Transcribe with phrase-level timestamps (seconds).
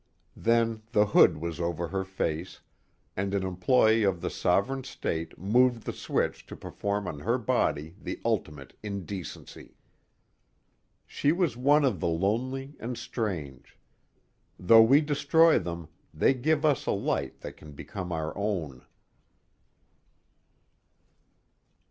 [0.35, 2.59] Then the hood was over her face,
[3.15, 7.93] and an employee of the sovereign state moved the switch to perform on her body
[8.01, 9.75] the ultimate indecency.
[11.05, 13.77] She was one of the lonely and strange.
[14.57, 18.83] Though we destroy them, they give us a light that can become our own.